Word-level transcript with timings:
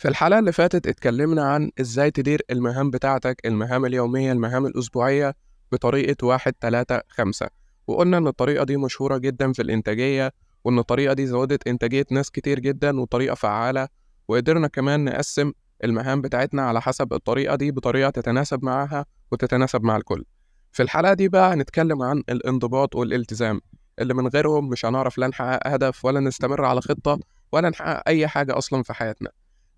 في 0.00 0.08
الحلقة 0.08 0.38
اللي 0.38 0.52
فاتت 0.52 0.86
اتكلمنا 0.86 1.42
عن 1.42 1.70
إزاي 1.80 2.10
تدير 2.10 2.42
المهام 2.50 2.90
بتاعتك 2.90 3.46
المهام 3.46 3.84
اليومية 3.84 4.32
المهام 4.32 4.66
الأسبوعية 4.66 5.34
بطريقة 5.72 6.26
واحد 6.26 6.52
تلاتة 6.52 7.00
خمسة. 7.08 7.48
وقلنا 7.86 8.18
إن 8.18 8.26
الطريقة 8.26 8.64
دي 8.64 8.76
مشهورة 8.76 9.18
جدا 9.18 9.52
في 9.52 9.62
الإنتاجية 9.62 10.32
وإن 10.64 10.78
الطريقة 10.78 11.14
دي 11.14 11.26
زودت 11.26 11.68
إنتاجية 11.68 12.06
ناس 12.10 12.30
كتير 12.30 12.58
جدا 12.60 13.00
وطريقة 13.00 13.34
فعالة 13.34 13.88
وقدرنا 14.28 14.68
كمان 14.68 15.04
نقسم 15.04 15.52
المهام 15.84 16.20
بتاعتنا 16.20 16.62
على 16.62 16.80
حسب 16.80 17.12
الطريقة 17.12 17.56
دي 17.56 17.70
بطريقة 17.70 18.10
تتناسب 18.10 18.64
معاها 18.64 19.06
وتتناسب 19.32 19.82
مع 19.82 19.96
الكل. 19.96 20.24
في 20.72 20.82
الحلقة 20.82 21.14
دي 21.14 21.28
بقى 21.28 21.54
هنتكلم 21.54 22.02
عن 22.02 22.22
الانضباط 22.28 22.96
والالتزام 22.96 23.60
اللي 23.98 24.14
من 24.14 24.28
غيرهم 24.28 24.68
مش 24.68 24.86
هنعرف 24.86 25.18
لا 25.18 25.26
نحقق 25.26 25.66
هدف 25.66 26.04
ولا 26.04 26.20
نستمر 26.20 26.64
على 26.64 26.80
خطة 26.80 27.20
ولا 27.52 27.70
نحقق 27.70 28.02
أي 28.06 28.28
حاجة 28.28 28.58
أصلا 28.58 28.82
في 28.82 28.92
حياتنا. 28.92 29.30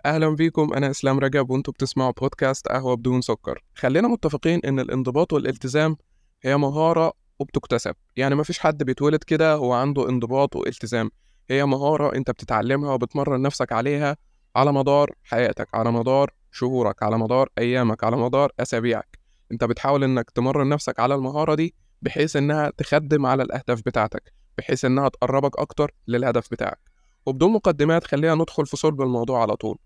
أهلا 0.07 0.29
بيكم 0.29 0.75
أنا 0.75 0.91
إسلام 0.91 1.19
رجب 1.19 1.51
وأنتوا 1.51 1.73
بتسمعوا 1.73 2.13
بودكاست 2.13 2.69
قهوة 2.69 2.97
بدون 2.97 3.21
سكر. 3.21 3.65
خلينا 3.75 4.09
متفقين 4.09 4.61
إن 4.65 4.81
الانضباط 4.81 5.33
والالتزام 5.33 5.97
هي 6.43 6.57
مهارة 6.57 7.13
وبتكتسب. 7.39 7.95
يعني 8.17 8.35
مفيش 8.35 8.59
حد 8.59 8.83
بيتولد 8.83 9.25
كده 9.25 9.55
هو 9.55 9.73
عنده 9.73 10.09
انضباط 10.09 10.57
والتزام. 10.57 11.11
هي 11.51 11.67
مهارة 11.67 12.17
أنت 12.17 12.31
بتتعلمها 12.31 12.95
وبتمرن 12.95 13.43
نفسك 13.43 13.73
عليها 13.73 14.17
على 14.57 14.73
مدار 14.73 15.15
حياتك 15.25 15.69
على 15.75 15.93
مدار 15.93 16.31
شهورك 16.53 17.03
على 17.03 17.19
مدار 17.19 17.49
أيامك 17.59 18.05
على 18.05 18.17
مدار 18.17 18.53
أسابيعك. 18.61 19.19
أنت 19.53 19.65
بتحاول 19.65 20.05
إنك 20.05 20.31
تمرن 20.31 20.69
نفسك 20.69 21.01
على 21.01 21.15
المهارة 21.15 21.55
دي 21.55 21.75
بحيث 22.03 22.37
إنها 22.37 22.73
تخدم 22.77 23.27
على 23.27 23.43
الأهداف 23.43 23.83
بتاعتك 23.87 24.33
بحيث 24.59 24.85
إنها 24.85 25.09
تقربك 25.09 25.59
أكتر 25.59 25.95
للهدف 26.09 26.49
بتاعك. 26.51 26.79
وبدون 27.27 27.53
مقدمات 27.53 28.05
خلينا 28.05 28.35
ندخل 28.35 28.67
في 28.67 28.77
صلب 28.77 29.03
الموضوع 29.03 29.43
على 29.43 29.57
طول. 29.57 29.79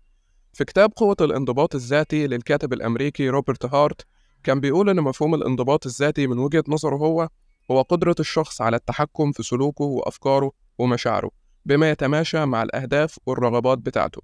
في 0.57 0.65
كتاب 0.65 0.91
قوة 0.95 1.15
الانضباط 1.21 1.75
الذاتي 1.75 2.27
للكاتب 2.27 2.73
الأمريكي 2.73 3.29
روبرت 3.29 3.65
هارت 3.65 4.05
كان 4.43 4.59
بيقول 4.59 4.89
إن 4.89 5.01
مفهوم 5.01 5.35
الانضباط 5.35 5.85
الذاتي 5.85 6.27
من 6.27 6.39
وجهة 6.39 6.63
نظره 6.67 6.95
هو 6.95 7.29
هو 7.71 7.81
قدرة 7.81 8.15
الشخص 8.19 8.61
على 8.61 8.75
التحكم 8.75 9.31
في 9.31 9.43
سلوكه 9.43 9.85
وأفكاره 9.85 10.51
ومشاعره 10.77 11.31
بما 11.65 11.89
يتماشى 11.91 12.45
مع 12.45 12.63
الأهداف 12.63 13.19
والرغبات 13.25 13.77
بتاعته. 13.77 14.21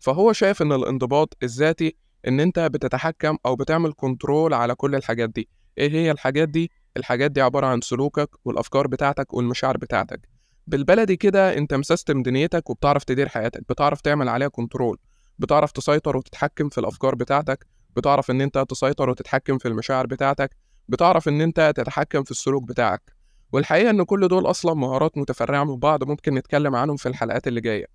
فهو 0.00 0.32
شايف 0.32 0.62
إن 0.62 0.72
الانضباط 0.72 1.36
الذاتي 1.42 1.96
إن 2.28 2.40
أنت 2.40 2.58
بتتحكم 2.58 3.36
أو 3.46 3.56
بتعمل 3.56 3.92
control 3.96 4.54
على 4.54 4.74
كل 4.74 4.94
الحاجات 4.94 5.30
دي. 5.30 5.48
إيه 5.78 5.90
هي 5.90 6.10
الحاجات 6.10 6.48
دي؟ 6.48 6.70
الحاجات 6.96 7.30
دي 7.30 7.40
عبارة 7.40 7.66
عن 7.66 7.80
سلوكك 7.80 8.30
والأفكار 8.44 8.86
بتاعتك 8.86 9.34
والمشاعر 9.34 9.76
بتاعتك. 9.76 10.28
بالبلدي 10.66 11.16
كده 11.16 11.56
أنت 11.58 11.74
مسيستم 11.74 12.22
دنيتك 12.22 12.70
وبتعرف 12.70 13.04
تدير 13.04 13.28
حياتك 13.28 13.60
بتعرف 13.68 14.00
تعمل 14.00 14.28
عليها 14.28 14.48
control 14.48 14.98
بتعرف 15.42 15.72
تسيطر 15.72 16.16
وتتحكم 16.16 16.68
في 16.68 16.78
الأفكار 16.78 17.14
بتاعتك 17.14 17.66
بتعرف 17.96 18.30
إن 18.30 18.40
أنت 18.40 18.64
تسيطر 18.68 19.10
وتتحكم 19.10 19.58
في 19.58 19.68
المشاعر 19.68 20.06
بتاعتك 20.06 20.56
بتعرف 20.88 21.28
إن 21.28 21.40
أنت 21.40 21.72
تتحكم 21.76 22.22
في 22.22 22.30
السلوك 22.30 22.62
بتاعك. 22.68 23.12
والحقيقة 23.52 23.90
إن 23.90 24.02
كل 24.02 24.28
دول 24.28 24.50
أصلا 24.50 24.74
مهارات 24.74 25.18
متفرعة 25.18 25.64
من 25.64 25.76
بعض 25.76 26.04
ممكن 26.04 26.34
نتكلم 26.34 26.76
عنهم 26.76 26.96
في 26.96 27.08
الحلقات 27.08 27.48
اللي 27.48 27.60
جاية. 27.60 27.86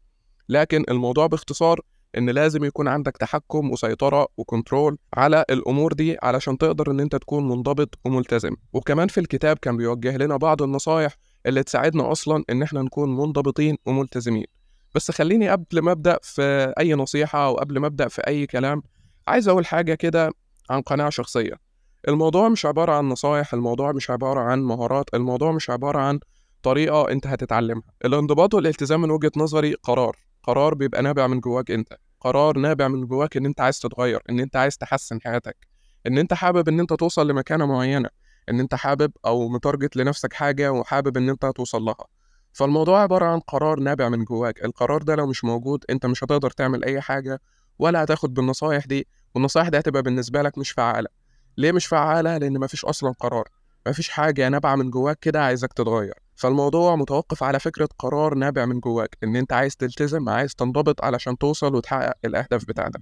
لكن 0.49 0.83
الموضوع 0.89 1.27
باختصار 1.27 1.79
إن 2.17 2.29
لازم 2.29 2.63
يكون 2.63 2.87
عندك 2.87 3.17
تحكم 3.17 3.71
وسيطرة 3.71 4.27
و 4.37 4.45
control 4.45 4.97
على 5.13 5.45
الأمور 5.49 5.93
دي 5.93 6.17
علشان 6.23 6.57
تقدر 6.57 6.91
إن 6.91 6.99
أنت 6.99 7.15
تكون 7.15 7.47
منضبط 7.47 7.99
وملتزم. 8.05 8.55
وكمان 8.73 9.07
في 9.07 9.19
الكتاب 9.19 9.57
كان 9.57 9.77
بيوجه 9.77 10.17
لنا 10.17 10.37
بعض 10.37 10.61
النصايح 10.61 11.15
اللي 11.45 11.63
تساعدنا 11.63 12.11
أصلا 12.11 12.43
إن 12.49 12.61
إحنا 12.61 12.81
نكون 12.81 13.17
منضبطين 13.17 13.77
وملتزمين. 13.85 14.56
بس 14.95 15.11
خليني 15.11 15.49
قبل 15.49 15.79
ما 15.79 15.91
أبدأ 15.91 16.19
في 16.21 16.73
أي 16.79 16.93
نصيحة 16.93 17.45
أو 17.45 17.55
قبل 17.55 17.79
ما 17.79 17.87
أبدأ 17.87 18.07
في 18.07 18.21
أي 18.27 18.45
كلام 18.47 18.83
عايز 19.27 19.47
أقول 19.47 19.65
حاجة 19.65 19.93
كده 19.93 20.31
عن 20.69 20.81
قناعة 20.81 21.09
شخصية. 21.09 21.53
الموضوع 22.07 22.49
مش 22.49 22.65
عبارة 22.65 22.91
عن 22.91 23.09
نصايح 23.09 23.53
الموضوع 23.53 23.91
مش 23.91 24.09
عبارة 24.09 24.39
عن 24.39 24.59
مهارات 24.63 25.05
الموضوع 25.13 25.51
مش 25.51 25.69
عبارة 25.69 25.99
عن 25.99 26.19
طريقة 26.63 27.11
أنت 27.11 27.27
هتتعلمها. 27.27 27.83
الانضباط 28.05 28.53
والالتزام 28.53 29.01
من 29.01 29.11
وجهة 29.11 29.31
نظري 29.37 29.73
قرار. 29.73 30.15
قرار 30.43 30.73
بيبقى 30.73 31.01
نابع 31.01 31.27
من 31.27 31.39
جواك 31.39 31.71
أنت. 31.71 31.93
قرار 32.19 32.57
نابع 32.57 32.87
من 32.87 33.05
جواك 33.05 33.37
إن 33.37 33.45
أنت 33.45 33.61
عايز 33.61 33.79
تتغير 33.79 34.21
إن 34.29 34.39
أنت 34.39 34.55
عايز 34.55 34.77
تحسن 34.77 35.21
حياتك. 35.21 35.67
إن 36.07 36.17
أنت 36.17 36.33
حابب 36.33 36.69
إن 36.69 36.79
أنت 36.79 36.93
توصل 36.93 37.27
لمكانة 37.27 37.65
معينة 37.65 38.09
إن 38.49 38.59
أنت 38.59 38.75
حابب 38.75 39.11
أو 39.25 39.47
متارجت 39.49 39.95
لنفسك 39.95 40.33
حاجة 40.33 40.71
وحابب 40.71 41.17
إن 41.17 41.29
أنت 41.29 41.45
توصل 41.55 41.81
لها. 41.81 42.05
فالموضوع 42.57 43.01
عبارة 43.01 43.25
عن 43.25 43.39
قرار 43.39 43.79
نابع 43.79 44.09
من 44.09 44.23
جواك. 44.23 44.65
القرار 44.65 45.01
ده 45.01 45.15
لو 45.15 45.27
مش 45.27 45.43
موجود 45.43 45.85
أنت 45.89 46.05
مش 46.05 46.23
هتقدر 46.23 46.51
تعمل 46.51 46.83
أي 46.85 47.01
حاجة 47.01 47.41
ولا 47.79 48.03
هتاخد 48.03 48.33
بالنصايح 48.33 48.85
دي 48.85 49.07
والنصايح 49.35 49.69
دي 49.69 49.79
هتبقى 49.79 50.01
بالنسبة 50.01 50.41
لك 50.41 50.57
مش 50.57 50.71
فعالة. 50.71 51.09
ليه 51.57 51.71
مش 51.71 51.85
فعالة؟ 51.85 52.37
لأن 52.37 52.59
مفيش 52.59 52.85
أصلا 52.85 53.11
قرار. 53.19 53.47
مفيش 53.87 54.09
حاجة 54.09 54.49
نابعة 54.49 54.75
من 54.75 54.91
جواك 54.91 55.19
كده 55.19 55.43
عايزك 55.43 55.73
تتغير. 55.73 56.13
فالموضوع 56.37 56.95
متوقف 56.95 57.43
على 57.43 57.59
فكرة 57.59 57.89
قرار 57.99 58.35
نابع 58.35 58.65
من 58.65 58.79
جواك 58.79 59.17
إن 59.23 59.35
أنت 59.35 59.53
عايز 59.53 59.75
تلتزم 59.75 60.29
عايز 60.29 60.55
تنضبط 60.55 61.03
علشان 61.03 61.37
توصل 61.37 61.75
وتحقق 61.75 62.13
الأهداف 62.25 62.65
بتاعتك. 62.65 62.99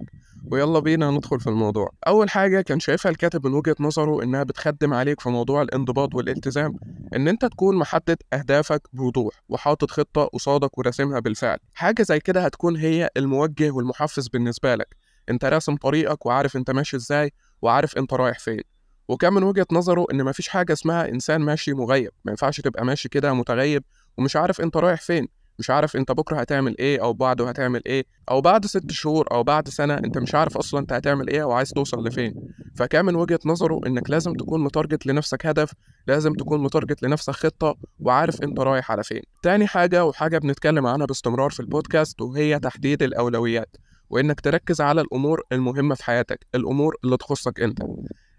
ويلا 0.50 0.78
بينا 0.78 1.10
ندخل 1.10 1.40
في 1.40 1.46
الموضوع. 1.46 1.90
أول 2.06 2.30
حاجة 2.30 2.60
كان 2.60 2.80
شايفها 2.80 3.10
الكاتب 3.10 3.46
من 3.46 3.54
وجهة 3.54 3.76
نظره 3.80 4.22
إنها 4.22 4.42
بتخدم 4.42 4.94
عليك 4.94 5.20
في 5.20 5.28
موضوع 5.28 5.62
الانضباط 5.62 6.14
والالتزام 6.14 6.76
إن 7.16 7.28
أنت 7.28 7.44
تكون 7.44 7.76
محدد 7.76 8.16
أهدافك 8.32 8.82
بوضوح 8.92 9.34
وحاطط 9.48 9.90
خطة 9.90 10.24
قصادك 10.24 10.78
وراسمها 10.78 11.20
بالفعل. 11.20 11.58
حاجة 11.74 12.02
زي 12.02 12.20
كده 12.20 12.44
هتكون 12.44 12.76
هي 12.76 13.10
الموجه 13.16 13.70
والمحفز 13.70 14.28
بالنسبة 14.28 14.74
لك. 14.74 14.96
أنت 15.30 15.44
راسم 15.44 15.76
طريقك 15.76 16.26
وعارف 16.26 16.56
أنت 16.56 16.70
ماشي 16.70 16.96
إزاي 16.96 17.32
وعارف 17.62 17.98
أنت 17.98 18.14
رايح 18.14 18.38
فين. 18.38 18.75
وكان 19.08 19.32
من 19.32 19.42
وجهة 19.42 19.66
نظره 19.72 20.06
إن 20.12 20.24
مفيش 20.24 20.48
حاجة 20.48 20.72
اسمها 20.72 21.08
إنسان 21.08 21.40
ماشي 21.40 21.72
مغيب 21.72 22.10
ما 22.24 22.30
ينفعش 22.32 22.60
تبقى 22.60 22.84
ماشي 22.84 23.08
كده 23.08 23.32
متغيب 23.34 23.84
ومش 24.18 24.36
عارف 24.36 24.60
أنت 24.60 24.76
رايح 24.76 25.00
فين 25.00 25.28
مش 25.58 25.70
عارف 25.70 25.96
أنت 25.96 26.12
بكرة 26.12 26.40
هتعمل 26.40 26.78
إيه 26.78 27.02
أو 27.02 27.12
بعده 27.12 27.48
هتعمل 27.48 27.82
إيه 27.86 28.04
أو 28.30 28.40
بعد 28.40 28.66
ست 28.66 28.90
شهور 28.90 29.26
أو 29.32 29.42
بعد 29.42 29.68
سنة 29.68 29.94
أنت 29.94 30.18
مش 30.18 30.34
عارف 30.34 30.56
أصلا 30.56 30.80
أنت 30.80 30.92
هتعمل 30.92 31.28
إيه 31.28 31.44
وعايز 31.44 31.70
توصل 31.70 32.06
لفين. 32.06 32.34
فكان 32.76 33.04
من 33.04 33.14
وجهة 33.14 33.38
نظره 33.44 33.80
إنك 33.86 34.10
لازم 34.10 34.32
تكون 34.32 34.64
متارجت 34.64 35.06
لنفسك 35.06 35.46
هدف 35.46 35.72
لازم 36.06 36.32
تكون 36.32 36.62
متارجت 36.62 37.02
لنفسك 37.02 37.32
خطة 37.32 37.76
وعارف 38.00 38.42
أنت 38.42 38.60
رايح 38.60 38.92
على 38.92 39.04
فين. 39.04 39.22
تاني 39.42 39.66
حاجة 39.66 40.04
وحاجة 40.04 40.38
بنتكلم 40.38 40.86
عنها 40.86 41.06
باستمرار 41.06 41.50
في 41.50 41.60
البودكاست 41.60 42.20
وهي 42.20 42.58
تحديد 42.58 43.02
الأولويات 43.02 43.76
وإنك 44.10 44.40
تركز 44.40 44.80
على 44.80 45.00
الأمور 45.00 45.42
المهمة 45.52 45.94
في 45.94 46.04
حياتك 46.04 46.46
الأمور 46.54 46.96
اللي 47.04 47.16
تخصك 47.16 47.60
أنت. 47.60 47.78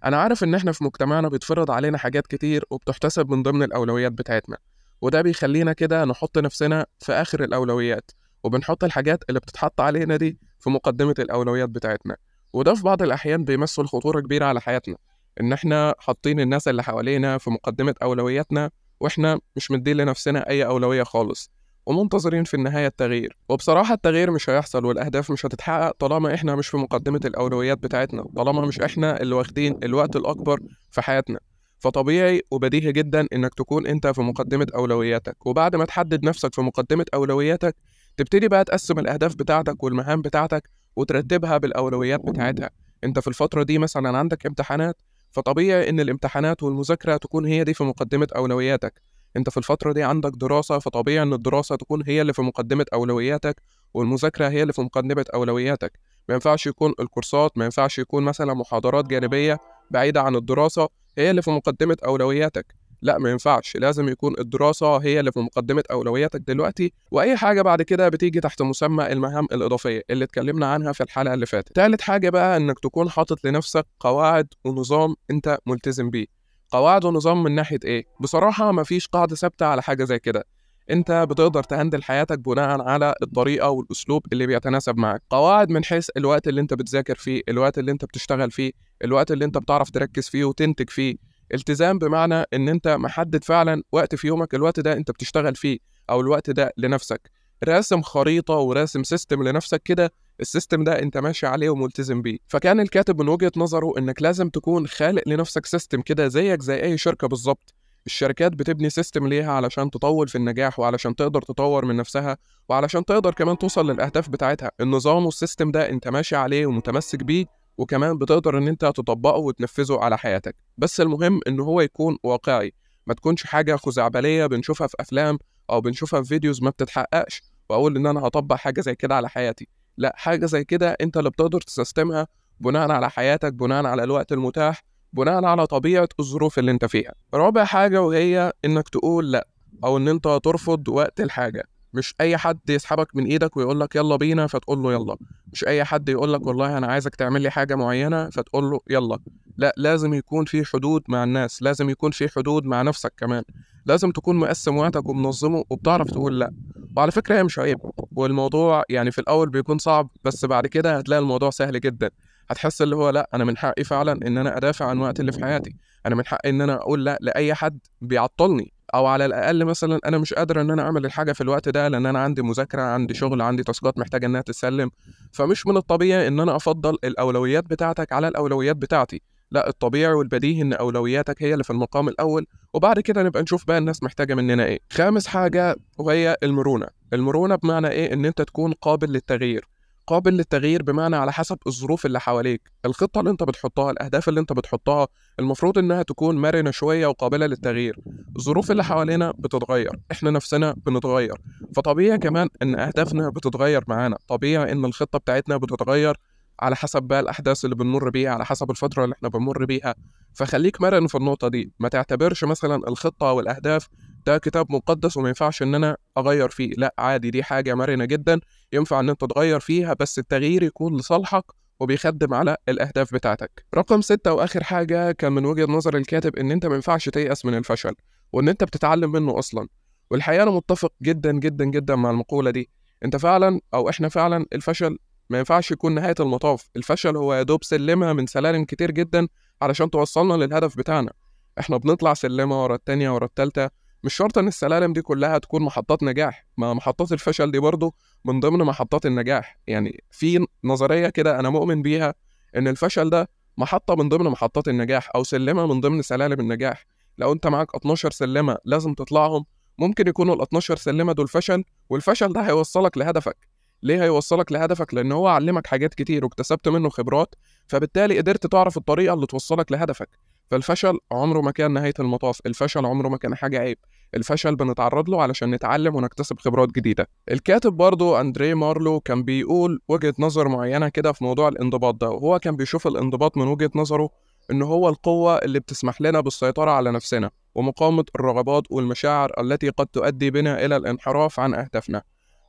أنا 0.08 0.18
عارف 0.18 0.44
إن 0.44 0.56
إحنا 0.56 0.72
في 0.72 0.84
مجتمعنا 0.84 1.30
بيتفرض 1.30 1.72
علينا 1.72 1.98
حاجات 1.98 2.28
كتير 2.28 2.66
وبتحتسب 2.70 3.30
من 3.30 3.44
ضمن 3.44 3.64
الأولويات 3.64 4.12
بتاعتنا 4.12 4.58
وده 5.02 5.22
بيخلينا 5.22 5.74
كده 5.74 6.06
نحط 6.06 6.38
نفسنا 6.38 6.86
في 7.00 7.12
آخر 7.14 7.44
الأولويات 7.44 8.12
وبنحط 8.44 8.84
الحاجات 8.84 9.24
اللي 9.30 9.40
بتتحط 9.40 9.82
علينا 9.82 10.16
دي 10.18 10.40
في 10.60 10.70
مقدمة 10.70 11.16
الأولويات 11.20 11.70
بتاعتنا 11.70 12.16
وده 12.54 12.76
في 12.76 12.84
بعض 12.84 13.02
الأحيان 13.02 13.44
بيمثل 13.46 13.86
خطورة 13.86 14.20
كبيرة 14.22 14.46
على 14.46 14.62
حياتنا 14.62 14.96
إن 15.42 15.54
إحنا 15.54 15.96
حاطين 16.00 16.40
الناس 16.40 16.68
اللي 16.68 16.84
حوالينا 16.84 17.38
في 17.38 17.50
مقدمة 17.50 17.96
أولوياتنا 18.04 18.72
وإحنا 19.00 19.40
مش 19.56 19.72
مدين 19.72 19.98
لنفسنا 19.98 20.50
أي 20.50 20.66
أولوية 20.66 21.04
خالص. 21.04 21.52
ومنتظرين 21.88 22.44
في 22.44 22.54
النهاية 22.54 22.88
التغيير. 22.88 23.38
وبصراحة 23.50 23.94
التغيير 23.94 24.32
مش 24.32 24.50
هيحصل 24.50 24.86
والأهداف 24.86 25.32
مش 25.32 25.46
هتتحقق 25.46 25.92
طالما 26.00 26.34
إحنا 26.34 26.56
مش 26.56 26.68
في 26.68 26.78
مقدمة 26.78 27.20
الأولويات 27.26 27.78
بتاعتنا 27.78 28.24
طالما 28.36 28.62
مش 28.62 28.80
إحنا 28.82 29.22
اللي 29.22 29.36
واخدين 29.36 29.78
الوقت 29.84 30.16
الأكبر 30.16 30.60
في 30.92 31.02
حياتنا. 31.02 31.40
فطبيعي 31.80 32.42
وبديهي 32.52 32.92
جدا 32.92 33.28
إنك 33.34 33.54
تكون 33.54 33.88
أنت 33.88 34.08
في 34.08 34.22
مقدمة 34.22 34.68
أولوياتك. 34.76 35.46
وبعد 35.46 35.76
ما 35.76 35.86
تحدد 35.86 36.26
نفسك 36.26 36.56
في 36.56 36.62
مقدمة 36.62 37.06
أولوياتك 37.14 37.76
تبتدي 38.18 38.48
بقى 38.48 38.64
تقسم 38.64 39.00
الأهداف 39.00 39.36
بتاعتك 39.36 39.84
والمهام 39.84 40.22
بتاعتك 40.22 40.70
وترتبها 40.96 41.58
بالأولويات 41.58 42.20
بتاعتها. 42.20 42.70
أنت 43.04 43.20
في 43.20 43.28
الفترة 43.28 43.64
دي 43.64 43.78
مثلا 43.78 44.18
عندك 44.18 44.46
امتحانات 44.46 45.02
فطبيعي 45.32 45.90
إن 45.90 46.00
الامتحانات 46.00 46.64
والمذاكرة 46.64 47.18
تكون 47.18 47.46
هي 47.46 47.64
دي 47.64 47.74
في 47.74 47.84
مقدمة 47.84 48.28
أولوياتك. 48.36 49.02
أنت 49.38 49.50
في 49.50 49.58
الفترة 49.58 49.92
دي 49.94 50.04
عندك 50.04 50.32
دراسة 50.36 50.80
فطبيعي 50.80 51.24
إن 51.24 51.34
الدراسة 51.34 51.76
تكون 51.76 52.04
هي 52.08 52.22
اللي 52.22 52.34
في 52.34 52.42
مقدمة 52.42 52.86
أولوياتك 52.94 53.62
والمذاكرة 53.94 54.50
هي 54.50 54.62
اللي 54.62 54.74
في 54.74 54.82
مقدمة 54.82 55.26
أولوياتك. 55.34 56.00
ما 56.30 56.34
ينفعش 56.36 56.68
يكون 56.68 56.94
الكورسات 57.00 57.58
ما 57.58 57.66
ينفعش 57.66 58.00
يكون 58.00 58.24
مثلا 58.24 58.54
محاضرات 58.54 59.06
جانبية 59.08 59.58
بعيدة 59.92 60.22
عن 60.22 60.36
الدراسة 60.36 60.88
هي 61.18 61.30
اللي 61.30 61.42
في 61.42 61.52
مقدمة 61.52 61.98
أولوياتك. 62.06 62.76
لا 63.02 63.18
ما 63.18 63.32
ينفعش. 63.32 63.76
لازم 63.78 64.10
يكون 64.10 64.36
الدراسة 64.40 64.98
هي 64.98 65.20
اللي 65.20 65.32
في 65.32 65.40
مقدمة 65.40 65.84
أولوياتك 65.92 66.40
دلوقتي 66.40 66.94
وأي 67.12 67.38
حاجة 67.38 67.62
بعد 67.62 67.82
كده 67.82 68.10
بتيجي 68.10 68.40
تحت 68.40 68.62
مسمى 68.62 69.12
المهام 69.12 69.48
الإضافية 69.52 70.02
اللي 70.10 70.26
اتكلمنا 70.26 70.66
عنها 70.74 70.92
في 70.92 71.04
الحلقة 71.04 71.34
اللي 71.34 71.46
فاتت. 71.46 71.76
تالت 71.76 72.02
حاجة 72.02 72.30
بقى 72.30 72.58
إنك 72.58 72.80
تكون 72.80 73.10
حاطط 73.10 73.46
لنفسك 73.46 73.86
قواعد 74.00 74.48
ونظام 74.66 75.16
أنت 75.32 75.58
ملتزم 75.66 76.10
بيه. 76.10 76.37
قواعد 76.72 77.06
ونظام 77.06 77.44
من 77.44 77.56
ناحية 77.56 77.80
إيه؟ 77.86 78.06
بصراحة 78.20 78.72
مفيش 78.72 79.08
قاعدة 79.08 79.36
ثابتة 79.36 79.66
على 79.66 79.82
حاجة 79.82 80.04
زي 80.04 80.20
كده. 80.20 80.44
أنت 80.92 81.12
بتقدر 81.12 81.64
تهندل 81.64 82.04
حياتك 82.04 82.40
بناء 82.40 82.82
على 82.82 83.16
الطريقة 83.22 83.70
والأسلوب 83.70 84.22
اللي 84.34 84.48
بيتناسب 84.48 84.98
معك 84.98 85.22
قواعد 85.30 85.70
من 85.70 85.84
حيث 85.84 86.10
الوقت 86.18 86.48
اللي 86.48 86.62
أنت 86.62 86.74
بتذاكر 86.74 87.16
فيه 87.16 87.42
الوقت 87.50 87.78
اللي 87.78 87.92
أنت 87.92 88.06
بتشتغل 88.06 88.52
فيه 88.52 88.72
الوقت 89.04 89.32
اللي 89.32 89.46
أنت 89.46 89.58
بتعرف 89.58 89.90
تركز 89.90 90.30
فيه 90.30 90.46
وتنتج 90.46 90.90
فيه. 90.90 91.16
التزام 91.54 92.00
بمعنى 92.00 92.44
إن 92.54 92.70
أنت 92.70 92.88
محدد 92.88 93.44
فعلا 93.44 93.84
وقت 93.92 94.16
في 94.16 94.28
يومك 94.28 94.56
الوقت 94.56 94.80
ده 94.80 94.94
أنت 94.94 95.12
بتشتغل 95.12 95.56
فيه 95.56 95.78
أو 96.10 96.22
الوقت 96.22 96.50
ده 96.50 96.74
لنفسك. 96.78 97.32
راسم 97.64 98.02
خريطة 98.02 98.54
وراسم 98.54 99.04
system 99.04 99.44
لنفسك 99.44 99.84
كده 99.84 100.12
ال 100.40 100.46
system 100.46 100.84
ده 100.84 101.00
انت 101.00 101.18
ماشي 101.18 101.48
عليه 101.48 101.70
وملتزم 101.70 102.22
بيه. 102.22 102.38
فكان 102.48 102.80
الكاتب 102.80 103.22
من 103.22 103.30
وجهة 103.30 103.52
نظره 103.58 103.94
انك 103.98 104.22
لازم 104.22 104.50
تكون 104.50 104.88
خالق 104.88 105.24
لنفسك 105.28 105.66
system 105.66 106.02
كده 106.02 106.28
زيك 106.28 106.62
زي 106.62 106.84
أي 106.84 106.98
شركة 106.98 107.28
بالظبط. 107.28 107.74
الشركات 108.06 108.52
بتبني 108.52 108.90
system 108.90 109.28
ليها 109.28 109.52
علشان 109.52 109.92
تطول 109.92 110.28
في 110.28 110.36
النجاح 110.38 110.80
وعلشان 110.80 111.16
تقدر 111.16 111.42
تطور 111.42 111.86
من 111.86 111.96
نفسها 111.96 112.38
وعلشان 112.70 113.06
تقدر 113.06 113.34
كمان 113.34 113.58
توصل 113.58 113.92
للأهداف 113.92 114.30
بتاعتها. 114.30 114.72
النظام 114.82 115.26
وال 115.26 115.37
system 115.37 115.72
ده 115.72 115.90
انت 115.90 116.08
ماشي 116.08 116.36
عليه 116.36 116.66
ومتمسك 116.66 117.24
بيه 117.24 117.46
وكمان 117.78 118.18
بتقدر 118.18 118.58
ان 118.58 118.68
انت 118.68 118.86
تطبقه 118.86 119.38
وتنفذه 119.38 119.98
على 120.00 120.18
حياتك. 120.18 120.56
بس 120.78 121.02
المهم 121.02 121.40
إن 121.48 121.60
هو 121.60 121.82
يكون 121.82 122.18
واقعي. 122.24 122.74
ما 123.08 123.14
تكونش 123.14 123.44
حاجة 123.44 123.76
خزعبلية 123.76 124.46
بنشوفها 124.46 124.88
في 124.88 124.96
أفلام 125.00 125.38
أو 125.70 125.82
بنشوفها 125.82 126.22
في 126.22 126.28
فيديوز 126.28 126.62
ما 126.64 126.70
بتتحققش 126.70 127.42
وأقول 127.70 127.98
إن 127.98 128.08
أنا 128.08 128.20
هطبق 128.20 128.56
حاجة 128.56 128.82
زي 128.82 128.96
كده 128.96 129.16
على 129.16 129.30
حياتي. 129.30 129.68
لأ 129.98 130.14
حاجة 130.18 130.46
زي 130.46 130.64
كده 130.64 130.98
أنت 131.02 131.18
اللي 131.18 131.30
بتقدر 131.30 131.62
تسيستمها 131.62 132.28
بناء 132.60 132.92
على 132.92 133.10
حياتك 133.10 133.54
بناء 133.54 133.86
على 133.86 134.04
الوقت 134.04 134.32
المتاح 134.32 134.84
بناء 135.14 135.46
على 135.46 135.68
طبيعة 135.68 136.10
الظروف 136.20 136.60
اللي 136.60 136.72
أنت 136.72 136.86
فيها. 136.86 137.14
رابع 137.34 137.64
حاجة 137.64 138.02
وهي 138.02 138.54
إنك 138.66 138.90
تقول 138.90 139.32
لأ 139.32 139.48
أو 139.84 139.98
إن 139.98 140.08
أنت 140.08 140.40
ترفض 140.44 140.88
وقت 140.88 141.22
الحاجة. 141.22 141.64
مش 141.94 142.16
أي 142.22 142.38
حد 142.38 142.60
يسحبك 142.70 143.16
من 143.16 143.26
إيدك 143.26 143.58
ويقول 143.58 143.80
لك 143.80 143.96
يلا 143.96 144.16
بينا 144.16 144.48
فتقول 144.48 144.84
له 144.84 144.94
يلا. 144.94 145.18
مش 145.54 145.68
أي 145.68 145.84
حد 145.84 146.10
يقول 146.10 146.34
لك 146.34 146.48
والله 146.48 146.78
أنا 146.78 146.88
عايزك 146.88 147.16
تعمل 147.16 147.42
لي 147.42 147.50
حاجة 147.50 147.76
معينة 147.76 148.30
فتقول 148.30 148.64
له 148.64 148.80
يلا. 148.90 149.20
لأ 149.58 149.74
لازم 149.78 150.14
يكون 150.14 150.46
في 150.46 150.66
حدود 150.66 151.04
مع 151.08 151.24
الناس 151.24 151.64
لازم 151.64 151.90
يكون 151.90 152.12
في 152.12 152.30
حدود 152.30 152.66
مع 152.66 152.82
نفسك 152.82 153.14
كمان. 153.18 153.44
لازم 153.88 154.12
تكون 154.12 154.36
مقسم 154.36 154.78
وقتك 154.78 155.10
ومنظمه 155.10 155.64
وبتعرف 155.70 156.12
تقول 156.12 156.40
لأ. 156.40 156.52
وعلى 156.98 157.12
فكرة 157.12 157.36
هي 157.36 157.44
مش 157.44 157.60
عيب 157.60 157.78
والموضوع 158.12 158.84
يعني 158.90 159.12
في 159.12 159.22
الأول 159.22 159.50
بيكون 159.50 159.78
صعب 159.78 160.10
بس 160.24 160.46
بعد 160.46 160.68
كده 160.68 160.98
هتلاقي 160.98 161.20
الموضوع 161.20 161.50
سهل 161.50 161.80
جدا. 161.80 162.10
هتحس 162.50 162.82
اللي 162.82 162.96
هو 162.96 163.10
لأ 163.10 163.30
أنا 163.34 163.44
من 163.44 163.58
حقي 163.58 163.84
فعلا 163.84 164.12
إن 164.28 164.38
أنا 164.38 164.58
أدافع 164.58 164.86
عن 164.86 165.00
وقت 165.00 165.20
اللي 165.20 165.32
في 165.32 165.44
حياتي. 165.46 165.76
أنا 166.06 166.16
من 166.16 166.26
حقي 166.26 166.50
إن 166.50 166.62
أنا 166.62 166.74
أقول 166.74 167.06
لأ 167.06 167.18
لأي 167.22 167.54
حد 167.54 167.80
بيعطلني. 168.02 168.74
أو 168.94 169.06
على 169.06 169.26
الأقل 169.26 169.66
مثلا 169.66 170.00
أنا 170.06 170.18
مش 170.18 170.34
قادر 170.34 170.62
إن 170.62 170.72
أنا 170.72 170.82
أعمل 170.82 171.06
الحاجة 171.06 171.32
في 171.32 171.42
الوقت 171.42 171.70
ده 171.70 171.88
لأن 171.88 172.06
أنا 172.06 172.20
عندي 172.20 172.42
مذاكرة 172.42 172.82
عندي 172.82 173.14
شغل 173.14 173.42
عندي 173.42 173.64
تاسكات 173.64 173.98
محتاجة 173.98 174.26
إنها 174.26 174.42
تتسلم. 174.42 174.92
فمش 175.32 175.68
من 175.68 175.78
الطبيعي 175.78 176.28
إن 176.28 176.40
أنا 176.40 176.56
أفضل 176.56 176.98
الأولويات 177.04 177.64
بتاعتك 177.64 178.14
على 178.14 178.28
الأولويات 178.28 178.76
بتاعتي. 178.76 179.22
لا 179.52 179.70
الطبيعي 179.70 180.14
والبديهي 180.14 180.62
إن 180.62 180.74
أولوياتك 180.74 181.44
هي 181.44 181.54
اللي 181.54 181.64
في 181.64 181.70
المقام 181.70 182.08
الأول 182.10 182.46
وبعد 182.74 183.00
كده 183.00 183.24
نبقى 183.24 183.44
نشوف 183.44 183.68
بقى 183.68 183.78
الناس 183.78 184.04
محتاجة 184.04 184.36
مننا 184.36 184.66
إيه. 184.66 184.80
خامس 184.92 185.28
حاجة 185.28 185.76
وهي 185.98 186.38
المرونة. 186.44 186.88
المرونة 187.14 187.56
بمعنى 187.56 187.88
إيه؟ 187.88 188.14
إن 188.14 188.26
أنت 188.26 188.42
تكون 188.42 188.74
قابل 188.74 189.12
للتغيير. 189.12 189.68
قابل 190.08 190.34
للتغيير 190.34 190.84
بمعنى 190.84 191.16
على 191.16 191.34
حسب 191.34 191.58
الظروف 191.68 192.06
اللي 192.06 192.20
حواليك. 192.20 192.62
الخطة 192.86 193.20
اللي 193.20 193.32
أنت 193.32 193.44
بتحطها 193.44 193.92
الأهداف 193.92 194.30
اللي 194.30 194.40
أنت 194.40 194.54
بتحطها 194.54 195.08
المفروض 195.40 195.78
إنها 195.78 196.04
تكون 196.04 196.42
مرنة 196.42 196.72
شوية 196.72 197.08
وقابلة 197.08 197.46
للتغيير. 197.46 198.00
الظروف 198.38 198.72
اللي 198.72 198.84
حوالينا 198.84 199.34
بتتغير. 199.38 199.92
إحنا 200.12 200.32
نفسنا 200.32 200.76
بنتغير. 200.86 201.36
فطبيعي 201.76 202.18
كمان 202.18 202.50
إن 202.62 202.80
أهدافنا 202.80 203.30
بتتغير 203.30 203.84
معانا. 203.88 204.18
طبيعي 204.28 204.72
إن 204.72 204.86
الخطة 204.86 205.20
بتاعتنا 205.20 205.58
بتتغير 205.58 206.18
على 206.60 206.76
حسب 206.76 207.04
بقى 207.04 207.20
الأحداث 207.20 207.66
اللي 207.66 207.76
بنمر 207.76 208.10
بيها 208.10 208.30
على 208.32 208.46
حسب 208.46 208.72
الفترة 208.72 209.04
اللي 209.04 209.16
إحنا 209.16 209.30
بنمر 209.30 209.66
بيها. 209.66 209.96
فخليك 210.34 210.82
مرن 210.82 211.08
في 211.08 211.16
النقطة 211.16 211.48
دي. 211.48 211.72
ما 211.80 211.90
تعتبرش 211.90 212.44
مثلا 212.44 212.76
الخطة 212.88 213.32
والأهداف 213.32 213.88
ده 214.26 214.38
كتاب 214.38 214.72
مقدس 214.72 215.18
وما 215.18 215.28
ينفعش 215.28 215.62
إن 215.62 215.76
أنا 215.76 215.98
أغير 216.18 216.50
فيه. 216.50 216.72
لأ 216.78 216.96
عادي 216.98 217.30
دي 217.32 217.44
حاجة 217.44 217.76
مرنة 217.76 218.06
جدا. 218.06 218.40
ينفع 218.74 219.00
إن 219.00 219.10
أنت 219.10 219.26
تغير 219.26 219.60
فيها 219.60 219.96
بس 220.00 220.20
التغيير 220.20 220.64
يكون 220.64 220.98
لصالحك 220.98 221.44
وبيخدم 221.80 222.34
على 222.34 222.58
الأهداف 222.70 223.14
بتاعتك. 223.14 223.66
رقم 223.76 224.02
ستة 224.02 224.34
وآخر 224.34 224.64
حاجة 224.64 225.12
كان 225.12 225.32
من 225.34 225.46
وجهة 225.46 225.66
نظر 225.66 225.98
الكاتب 225.98 226.36
إن 226.36 226.52
أنت 226.52 226.66
ما 226.66 226.76
ينفعش 226.76 227.10
تيأس 227.10 227.46
من 227.46 227.54
الفشل 227.58 227.94
وإن 228.34 228.50
أنت 228.50 228.64
بتتعلم 228.64 229.12
منه 229.12 229.40
أصلا. 229.40 229.68
والحقيقة 230.12 230.44
أنا 230.44 230.52
متفق 230.52 230.94
جدا 231.04 231.32
جدا 231.32 231.66
جدا 231.66 231.96
مع 231.96 232.10
المقولة 232.10 232.52
دي. 232.52 232.70
أنت 233.06 233.16
فعلا 233.16 233.60
أو 233.74 233.90
إحنا 233.90 234.10
فعلا 234.10 234.46
الفشل 234.54 234.98
ما 235.30 235.38
ينفعش 235.38 235.72
يكون 235.72 235.96
نهاية 235.96 236.16
المطاف. 236.20 236.70
الفشل 236.76 237.18
هو 237.18 237.34
يا 237.34 237.44
دوب 237.44 237.64
سلمه 237.64 238.14
من 238.14 238.28
سلالم 238.28 238.64
كتير 238.66 238.92
جدا 238.92 239.28
علشان 239.62 239.90
توصلنا 239.90 240.34
للهدف 240.34 240.78
بتاعنا. 240.78 241.12
إحنا 241.60 241.78
بنطلع 241.78 242.14
سلمة 242.14 242.64
ورا 242.64 242.76
التانية 242.76 243.10
ورا 243.10 243.26
التالتة. 243.26 243.70
مش 244.04 244.14
شرط 244.14 244.38
إن 244.38 244.48
السلالم 244.48 244.94
دي 244.94 245.02
كلها 245.02 245.38
تكون 245.38 245.62
محطات 245.62 246.04
نجاح. 246.04 246.46
ما 246.58 246.74
محطات 246.74 247.12
الفشل 247.12 247.52
دي 247.52 247.60
برضو 247.60 247.96
من 248.26 248.40
ضمن 248.40 248.60
محطات 248.66 249.06
النجاح. 249.06 249.60
يعني 249.68 250.04
في 250.12 250.46
نظرية 250.64 251.10
كده 251.10 251.40
أنا 251.40 251.50
مؤمن 251.50 251.82
بيها 251.82 252.14
إن 252.56 252.68
الفشل 252.68 253.10
ده 253.10 253.30
محطة 253.58 253.96
من 253.96 254.10
ضمن 254.10 254.30
محطات 254.30 254.68
النجاح 254.68 255.10
أو 255.16 255.24
سلمة 255.24 255.66
من 255.66 255.82
ضمن 255.82 256.02
سلالم 256.02 256.40
النجاح. 256.40 256.86
لو 257.18 257.34
أنت 257.34 257.48
معاك 257.48 257.76
12 257.76 258.12
سلمة 258.12 258.58
لازم 258.66 258.94
تطلعهم. 258.94 259.46
ممكن 259.80 260.08
يكونوا 260.08 260.36
ال 260.36 260.42
12 260.42 260.76
سلمة 260.76 261.14
دول 261.14 261.28
فشل 261.28 261.64
والفشل 261.90 262.34
ده 262.34 262.42
هيوصلك 262.42 262.98
لهدفك. 262.98 263.57
ليه 263.84 264.04
هيوصلك 264.04 264.52
لهدفك؟ 264.52 264.94
لأن 264.94 265.12
هو 265.12 265.28
علمك 265.28 265.68
حاجات 265.68 265.94
كتير 265.94 266.26
واكتسبت 266.26 266.68
منه 266.68 266.90
خبرات 266.90 267.36
فبالتالي 267.68 268.18
قدرت 268.18 268.48
تعرف 268.48 268.78
الطريقة 268.78 269.14
اللي 269.14 269.26
توصلك 269.26 269.72
لهدفك. 269.72 270.10
فالفشل 270.52 271.00
عمره 271.12 271.42
ما 271.42 271.52
كان 271.52 271.72
نهاية 271.72 271.94
المطاف 272.00 272.40
الفشل 272.46 272.86
عمره 272.86 273.10
ما 273.10 273.18
كان 273.18 273.36
حاجة 273.36 273.60
عيب. 273.60 273.78
الفشل 274.16 274.56
بنتعرض 274.56 275.10
له 275.10 275.22
علشان 275.22 275.52
نتعلم 275.52 275.96
ونكتسب 275.96 276.40
خبرات 276.40 276.70
جديدة. 276.72 277.08
الكاتب 277.32 277.74
برضو 277.74 278.16
أندري 278.16 278.54
مارلو 278.54 279.00
كان 279.00 279.24
بيقول 279.24 279.82
وجهة 279.88 280.14
نظر 280.20 280.48
معينة 280.48 280.90
كده 280.90 281.12
في 281.12 281.24
موضوع 281.24 281.48
الانضباط 281.48 281.96
ده. 281.96 282.10
وهو 282.10 282.40
كان 282.40 282.56
بيشوف 282.56 282.88
الانضباط 282.88 283.38
من 283.38 283.48
وجهة 283.48 283.72
نظره 283.76 284.10
إن 284.52 284.62
هو 284.62 284.90
القوة 284.90 285.38
اللي 285.38 285.60
بتسمح 285.60 286.02
لنا 286.02 286.20
بالسيطرة 286.20 286.72
على 286.72 286.92
نفسنا 286.92 287.32
ومقاومة 287.56 288.06
الرغبات 288.16 288.64
والمشاعر 288.70 289.32
التي 289.42 289.70
قد 289.70 289.88
تؤدي 289.88 290.32
بنا 290.32 290.66
إلى 290.66 290.76
الانحراف 290.76 291.40
عن 291.40 291.54
أهدافنا. 291.54 292.02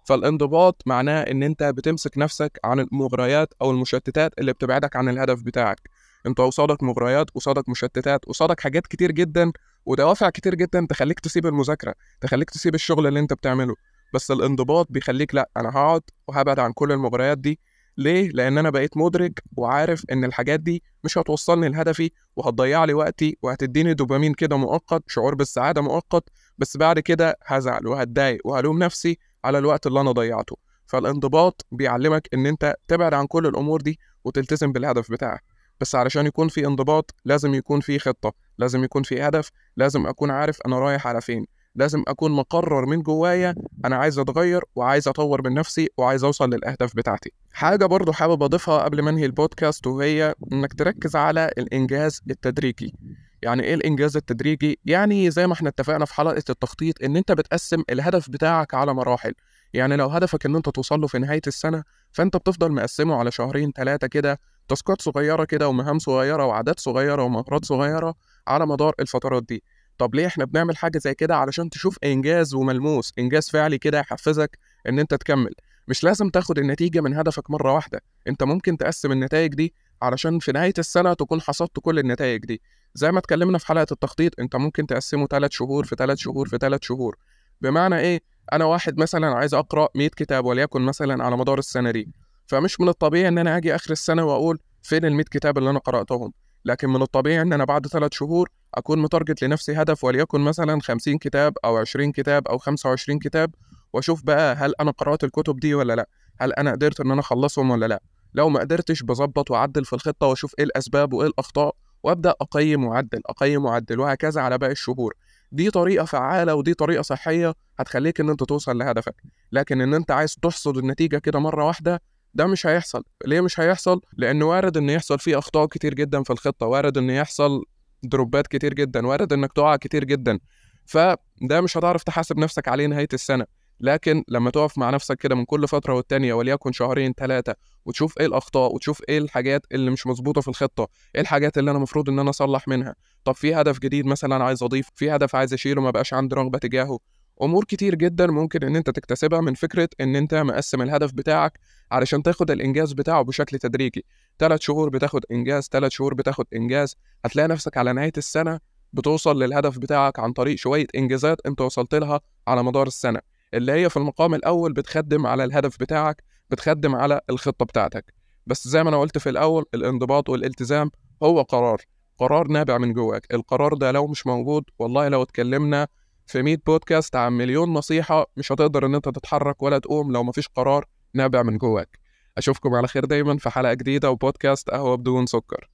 فالانضباط 0.08 0.82
معناه 0.86 1.22
إن 1.22 1.42
أنت 1.42 1.62
بتمسك 1.62 2.18
نفسك 2.18 2.60
عن 2.64 2.80
المغريات 2.80 3.54
أو 3.62 3.70
المشتتات 3.70 4.32
اللي 4.38 4.52
بتبعدك 4.52 4.96
عن 4.96 5.08
الهدف 5.08 5.42
بتاعك. 5.42 5.90
أنت 6.26 6.40
قصادك 6.40 6.82
مغريات 6.82 7.30
قصادك 7.30 7.68
مشتتات 7.68 8.24
قصادك 8.24 8.60
حاجات 8.60 8.86
كتير 8.86 9.12
جدا 9.12 9.52
ودوافع 9.86 10.30
كتير 10.30 10.54
جدا 10.54 10.86
تخليك 10.90 11.20
تسيب 11.20 11.46
المذاكرة 11.46 11.94
تخليك 12.20 12.50
تسيب 12.50 12.74
الشغل 12.74 13.06
اللي 13.06 13.20
أنت 13.20 13.32
بتعمله. 13.32 13.74
بس 14.14 14.30
الانضباط 14.30 14.86
بيخليك 14.90 15.34
لأ 15.34 15.50
أنا 15.56 15.68
هقعد 15.68 16.02
وهبعد 16.28 16.58
عن 16.58 16.72
كل 16.72 16.92
المغريات 16.92 17.38
دي. 17.38 17.60
ليه؟ 17.98 18.28
لأن 18.28 18.58
أنا 18.58 18.70
بقيت 18.70 18.96
مدرك 18.96 19.42
وعارف 19.56 20.04
إن 20.12 20.24
الحاجات 20.24 20.60
دي 20.60 20.82
مش 21.04 21.18
هتوصلني 21.18 21.68
لهدفي 21.68 22.10
وهتضيع 22.36 22.84
لي 22.84 22.94
وقتي 22.94 23.38
وهتديني 23.42 23.94
دوبامين 23.94 24.34
كده 24.34 24.56
مؤقت 24.56 25.02
شعور 25.06 25.34
بالسعادة 25.34 25.82
مؤقت 25.82 26.28
بس 26.58 26.76
بعد 26.76 26.98
كده 26.98 27.38
هزعل 27.46 27.86
وهتضايق 27.86 28.40
وهلوم 28.44 28.78
نفسي 28.78 29.18
على 29.44 29.58
الوقت 29.58 29.86
اللي 29.86 30.00
أنا 30.00 30.12
ضيعته. 30.12 30.56
فالانضباط 30.86 31.66
بيعلمك 31.72 32.28
إن 32.34 32.46
أنت 32.46 32.74
تبعد 32.88 33.14
عن 33.14 33.26
كل 33.26 33.46
الأمور 33.46 33.80
دي 33.80 33.98
وتلتزم 34.24 34.72
بالهدف 34.72 35.12
بتاعك. 35.12 35.44
بس 35.80 35.94
علشان 35.94 36.26
يكون 36.26 36.48
في 36.48 36.66
انضباط 36.66 37.14
لازم 37.24 37.54
يكون 37.54 37.80
في 37.80 37.98
خطة 37.98 38.32
لازم 38.58 38.84
يكون 38.84 39.02
في 39.02 39.22
هدف 39.22 39.50
لازم 39.76 40.06
أكون 40.06 40.30
عارف 40.30 40.58
أنا 40.66 40.78
رايح 40.78 41.06
على 41.06 41.20
فين. 41.20 41.46
لازم 41.74 42.02
أكون 42.08 42.32
مقرر 42.32 42.86
من 42.86 43.02
جوايا 43.02 43.54
أنا 43.84 43.96
عايز 43.96 44.18
أتغير 44.18 44.64
وعايز 44.76 45.08
أطور 45.08 45.42
من 45.42 45.54
نفسي 45.54 45.88
وعايز 45.98 46.24
أوصل 46.24 46.50
للأهداف 46.50 46.96
بتاعتي. 46.96 47.32
حاجة 47.52 47.86
برضو 47.86 48.12
حابب 48.12 48.42
أضيفها 48.42 48.78
قبل 48.78 49.02
ما 49.02 49.10
أنهي 49.10 49.26
البودكاست 49.26 49.86
وهي 49.86 50.34
إنك 50.52 50.72
تركز 50.72 51.16
على 51.16 51.50
الإنجاز 51.58 52.20
التدريجي. 52.30 52.94
يعني 53.42 53.62
إيه 53.62 53.74
الإنجاز 53.74 54.16
التدريجي؟ 54.16 54.78
يعني 54.84 55.30
زي 55.30 55.46
ما 55.46 55.52
إحنا 55.52 55.68
اتفقنا 55.68 56.04
في 56.04 56.14
حلقة 56.14 56.44
التخطيط 56.50 57.04
إن 57.04 57.16
أنت 57.16 57.32
بتقسم 57.32 57.82
الهدف 57.90 58.30
بتاعك 58.30 58.74
على 58.74 58.94
مراحل. 58.94 59.32
يعني 59.74 59.96
لو 59.96 60.08
هدفك 60.08 60.46
إن 60.46 60.56
أنت 60.56 60.68
توصل 60.68 61.00
له 61.00 61.06
في 61.06 61.18
نهاية 61.18 61.40
السنة 61.46 61.82
فأنت 62.12 62.36
بتفضل 62.36 62.72
مقسمه 62.72 63.14
على 63.16 63.30
شهرين 63.30 63.72
ثلاثة 63.72 64.06
كده 64.06 64.40
تاسكات 64.68 65.02
صغيرة 65.02 65.44
كده 65.44 65.68
ومهام 65.68 65.98
صغيرة 65.98 66.46
وعادات 66.46 66.80
صغيرة 66.80 67.22
ومهارات 67.22 67.64
صغيرة 67.64 68.14
على 68.48 68.66
مدار 68.66 68.92
الفترات 69.00 69.42
دي. 69.48 69.62
طب 69.98 70.14
ليه 70.14 70.26
إحنا 70.26 70.44
بنعمل 70.44 70.76
حاجة 70.76 70.98
زي 70.98 71.14
كده؟ 71.14 71.36
علشان 71.36 71.70
تشوف 71.70 71.98
إنجاز 72.04 72.54
وملموس 72.54 73.12
إنجاز 73.18 73.48
فعلي 73.50 73.78
كده 73.78 73.98
يحفزك 73.98 74.58
إن 74.88 74.98
أنت 74.98 75.14
تكمل. 75.14 75.54
مش 75.88 76.04
لازم 76.04 76.28
تاخد 76.28 76.58
النتيجة 76.58 77.00
من 77.00 77.14
هدفك 77.14 77.50
مرة 77.50 77.72
واحدة. 77.74 78.00
أنت 78.28 78.42
ممكن 78.42 78.76
تقسم 78.76 79.12
النتائج 79.12 79.54
دي 79.54 79.74
علشان 80.02 80.38
في 80.38 80.52
نهاية 80.52 80.74
السنة 80.78 81.14
تكون 81.14 81.40
حصدت 81.40 81.78
كل 81.82 81.98
النتائج 81.98 82.44
دي. 82.46 82.60
زي 82.94 83.12
ما 83.12 83.18
اتكلمنا 83.18 83.58
في 83.58 83.66
حلقة 83.66 83.86
التخطيط 83.92 84.40
انت 84.40 84.56
ممكن 84.56 84.86
تقسمه 84.86 85.26
3 85.26 85.52
شهور 85.52 85.84
في 85.84 85.96
3 85.96 86.18
شهور 86.18 86.48
في 86.48 86.58
3 86.58 86.84
شهور. 86.84 87.16
بمعنى 87.60 87.98
إيه؟ 87.98 88.20
أنا 88.52 88.64
واحد 88.64 88.98
مثلا 88.98 89.26
عايز 89.26 89.54
أقرأ 89.54 89.88
100 89.94 90.08
كتاب 90.08 90.44
وليكن 90.44 90.82
مثلا 90.82 91.24
على 91.24 91.36
مدار 91.36 91.58
السنة 91.58 91.90
دي. 91.90 92.12
فمش 92.46 92.80
من 92.80 92.88
الطبيعي 92.88 93.28
إن 93.28 93.38
أنا 93.38 93.56
آجي 93.56 93.74
آخر 93.74 93.90
السنة 93.92 94.24
وأقول 94.24 94.58
فين 94.82 95.04
ال 95.04 95.14
100 95.14 95.24
كتاب 95.30 95.58
اللي 95.58 95.70
أنا 95.70 95.78
قرأتهم. 95.78 96.32
لكن 96.64 96.88
من 96.88 97.02
الطبيعي 97.02 97.42
إن 97.42 97.52
أنا 97.52 97.64
بعد 97.64 97.86
ثلاث 97.86 98.12
شهور 98.14 98.48
أكون 98.74 98.98
متارجت 98.98 99.42
لنفسي 99.42 99.72
هدف 99.72 100.04
وليكن 100.04 100.40
مثلا 100.40 100.80
50 100.80 101.18
كتاب 101.18 101.54
أو 101.64 101.76
20 101.76 102.12
كتاب 102.12 102.48
أو 102.48 102.58
25 102.58 103.18
كتاب 103.18 103.54
وأشوف 103.92 104.22
بقى 104.24 104.54
هل 104.54 104.74
أنا 104.80 104.90
قرأت 104.90 105.24
الكتب 105.24 105.60
دي 105.60 105.74
ولا 105.74 105.92
لأ؟ 105.96 106.08
هل 106.40 106.52
أنا 106.52 106.72
قدرت 106.72 107.00
إن 107.00 107.10
أنا 107.10 107.20
أخلصهم 107.20 107.70
ولا 107.70 107.86
لأ؟ 107.86 108.02
لو 108.34 108.48
ما 108.48 108.60
قدرتش 108.60 109.02
بظبط 109.02 109.50
وأعدل 109.50 109.84
في 109.84 109.92
الخطة 109.92 110.26
وأشوف 110.26 110.54
إيه 110.58 110.64
الأسباب 110.64 111.12
وإيه 111.12 111.28
الأخطاء 111.28 111.74
وأبدأ 112.02 112.34
أقيم 112.40 112.84
واعدل 112.84 113.20
أقيم 113.26 113.64
واعدل 113.64 114.00
وهكذا 114.00 114.40
على 114.40 114.58
باقي 114.58 114.72
الشهور. 114.72 115.14
دي 115.52 115.70
طريقة 115.70 116.04
فعالة 116.04 116.54
ودي 116.54 116.74
طريقة 116.74 117.02
صحية 117.02 117.54
هتخليك 117.78 118.20
إن 118.20 118.30
أنت 118.30 118.44
توصل 118.44 118.78
لهدفك. 118.78 119.14
لكن 119.52 119.80
إن 119.80 119.94
أنت 119.94 120.10
عايز 120.10 120.34
تحصد 120.34 120.76
النتيجة 120.76 121.18
كده 121.18 121.38
مرة 121.38 121.64
واحدة 121.66 122.02
ده 122.34 122.46
مش 122.46 122.66
هيحصل. 122.66 123.04
ليه 123.26 123.40
مش 123.40 123.60
هيحصل؟ 123.60 124.00
لأن 124.12 124.42
وارد 124.42 124.76
إن 124.76 124.90
يحصل 124.90 125.18
فيه 125.18 125.38
أخطاء 125.38 125.66
كتير 125.66 125.94
جدا 125.94 126.22
في 126.22 126.30
الخطة 126.32 126.66
وارد 126.66 126.98
إن 126.98 127.10
يحصل 127.10 127.64
دروبات 128.02 128.46
كتير 128.46 128.74
جدا 128.74 129.06
وارد 129.06 129.32
إنك 129.32 129.52
تقع 129.52 129.76
كتير 129.76 130.04
جدا. 130.04 130.38
فده 130.86 131.60
مش 131.60 131.76
هتعرف 131.76 132.02
تحاسب 132.02 132.38
نفسك 132.38 132.68
عليه 132.68 132.86
نهاية 132.86 133.08
السنة. 133.12 133.46
لكن 133.80 134.24
لما 134.28 134.50
تقف 134.50 134.78
مع 134.78 134.90
نفسك 134.90 135.16
كده 135.16 135.34
من 135.34 135.44
كل 135.44 135.68
فترة 135.68 135.94
والتانية 135.94 136.34
وليكن 136.34 136.72
شهرين 136.72 137.12
ثلاثة 137.12 137.54
وتشوف 137.86 138.18
إيه 138.20 138.26
الأخطاء 138.26 138.74
وتشوف 138.74 139.02
إيه 139.08 139.18
الحاجات 139.18 139.66
اللي 139.72 139.90
مش 139.90 140.06
مظبوطة 140.06 140.40
في 140.40 140.48
الخطة 140.48 140.88
إيه 141.14 141.20
الحاجات 141.20 141.58
اللي 141.58 141.70
أنا 141.70 141.78
المفروض 141.78 142.08
إن 142.08 142.18
أنا 142.18 142.30
أصلح 142.30 142.68
منها؟ 142.68 142.94
طب 143.24 143.34
في 143.34 143.54
هدف 143.54 143.78
جديد 143.78 144.06
مثلا 144.06 144.44
عايز 144.44 144.62
أضيف 144.62 144.88
في 144.94 145.10
هدف 145.10 145.34
عايز 145.34 145.52
أشيله 145.52 145.82
ما 145.82 145.90
بقاش 145.90 146.14
عندي 146.14 146.34
رغبة 146.34 146.58
تجاهه؟ 146.58 146.98
أمور 147.42 147.64
كتير 147.64 147.94
جدا 147.94 148.26
ممكن 148.26 148.64
إن 148.64 148.76
أنت 148.76 148.90
تكتسبها 148.90 149.40
من 149.40 149.54
فكرة 149.54 149.88
إن 150.00 150.16
أنت 150.16 150.34
مقسم 150.34 150.82
الهدف 150.82 151.12
بتاعك 151.12 151.58
علشان 151.92 152.22
تاخد 152.22 152.50
الإنجاز 152.50 152.92
بتاعه 152.92 153.22
بشكل 153.22 153.58
تدريجي. 153.58 154.04
ثلاث 154.38 154.60
شهور 154.60 154.88
بتاخد 154.88 155.24
إنجاز 155.30 155.68
ثلاث 155.72 155.92
شهور 155.92 156.14
بتاخد 156.14 156.44
إنجاز. 156.54 156.96
هتلاقي 157.24 157.48
نفسك 157.48 157.76
على 157.76 157.92
نهاية 157.92 158.12
السنة 158.16 158.60
بتوصل 158.92 159.42
للهدف 159.42 159.78
بتاعك 159.78 160.18
عن 160.18 160.32
طريق 160.32 160.56
شوية 160.56 160.86
إنجازات 160.94 161.38
أنت 161.46 161.60
وصلت 161.60 161.94
لها 161.94 162.20
على 162.48 162.62
مدار 162.62 162.86
السنة. 162.86 163.20
اللي 163.54 163.72
هي 163.72 163.90
في 163.90 163.96
المقام 163.96 164.34
الأول 164.34 164.72
بتخدم 164.72 165.26
على 165.26 165.44
الهدف 165.44 165.78
بتاعك 165.80 166.24
بتخدم 166.50 166.94
على 166.94 167.20
الخطة 167.30 167.64
بتاعتك. 167.64 168.14
بس 168.46 168.68
زي 168.68 168.82
ما 168.82 168.88
أنا 168.88 169.00
قلت 169.00 169.18
في 169.18 169.28
الأول 169.28 169.64
الانضباط 169.74 170.28
والالتزام 170.28 170.90
هو 171.22 171.42
قرار 171.42 171.82
قرار 172.18 172.48
نابع 172.48 172.78
من 172.78 172.92
جواك. 172.92 173.34
القرار 173.34 173.74
ده 173.74 173.92
لو 173.92 174.06
مش 174.06 174.26
موجود 174.26 174.64
والله 174.78 175.08
لو 175.08 175.22
اتكلمنا 175.22 175.88
في 176.26 176.42
100 176.42 176.56
بودكاست 176.66 177.16
عن 177.16 177.32
مليون 177.32 177.72
نصيحة 177.72 178.26
مش 178.36 178.52
هتقدر 178.52 178.86
إن 178.86 178.94
أنت 178.94 179.08
تتحرك 179.08 179.62
ولا 179.62 179.78
تقوم 179.78 180.12
لو 180.12 180.22
مفيش 180.22 180.48
قرار 180.48 180.84
نابع 181.14 181.42
من 181.42 181.58
جواك. 181.58 181.98
أشوفكم 182.38 182.74
على 182.74 182.88
خير 182.88 183.04
دايما 183.04 183.36
في 183.36 183.50
حلقة 183.50 183.74
جديدة 183.74 184.10
وبودكاست 184.10 184.70
قهوة 184.70 184.96
بدون 184.96 185.26
سكر. 185.26 185.70